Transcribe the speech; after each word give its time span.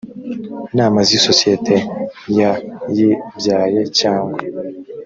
nama 0.77 0.99
z 1.07 1.09
isosiyete 1.17 1.75
yayibyaye 2.37 3.81
cyangwa 3.99 4.37